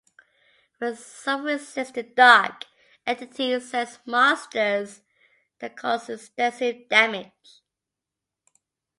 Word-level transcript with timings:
When 0.79 0.95
someone 0.95 1.53
resists, 1.53 1.91
the 1.91 2.01
dark 2.01 2.65
entity 3.05 3.59
sends 3.59 3.99
monsters 4.03 5.01
that 5.59 5.77
cause 5.77 6.09
extensive 6.09 6.89
damage. 6.89 7.61